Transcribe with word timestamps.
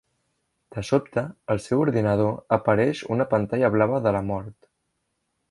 De 0.75 0.83
sobte, 0.87 1.23
al 1.55 1.61
seu 1.65 1.83
ordinador 1.83 2.33
apareix 2.57 3.03
una 3.17 3.29
pantalla 3.35 3.71
blava 3.77 4.01
de 4.09 4.17
la 4.19 4.25
mort. 4.33 4.73